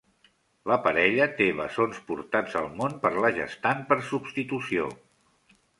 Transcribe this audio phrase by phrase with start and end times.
[0.71, 4.91] La parella té bessons portats al món per la gestant per substitució.